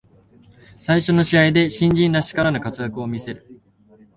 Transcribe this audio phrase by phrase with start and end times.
[0.77, 3.61] 最初の試合で新人らしからぬ活躍を見せる